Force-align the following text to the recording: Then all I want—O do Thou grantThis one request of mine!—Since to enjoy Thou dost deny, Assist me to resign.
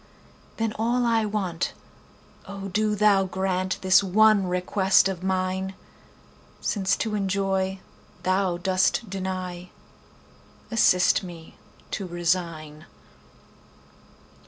Then 0.57 0.73
all 0.79 1.05
I 1.05 1.25
want—O 1.25 2.69
do 2.69 2.95
Thou 2.95 3.27
grantThis 3.27 4.01
one 4.01 4.47
request 4.47 5.07
of 5.07 5.21
mine!—Since 5.21 6.95
to 6.95 7.13
enjoy 7.13 7.81
Thou 8.23 8.57
dost 8.57 9.07
deny, 9.07 9.69
Assist 10.71 11.21
me 11.21 11.55
to 11.91 12.07
resign. 12.07 12.87